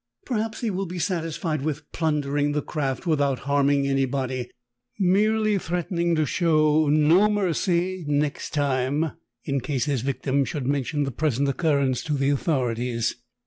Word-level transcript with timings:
Perhaps 0.25 0.61
he 0.61 0.71
will 0.71 0.87
be 0.87 0.97
satisfied 0.97 1.61
with 1.61 1.91
plundering 1.91 2.53
the 2.53 2.63
craft 2.63 3.05
without 3.05 3.37
harming 3.41 3.85
any> 3.87 4.05
body, 4.05 4.49
merely 4.97 5.59
threatening 5.59 6.15
to 6.15 6.25
show 6.25 6.87
no 6.89 7.29
mercy 7.29 8.03
next 8.07 8.51
time 8.55 9.11
in 9.45 9.59
case 9.61 9.85
his 9.85 10.01
victim 10.01 10.43
should 10.43 10.65
mention 10.65 11.03
the 11.03 11.11
present 11.11 11.47
occurrence 11.47 12.01
to 12.05 12.13
the 12.15 12.31
authorities. 12.31 13.17